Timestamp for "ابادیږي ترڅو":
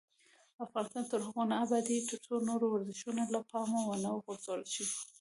1.65-2.33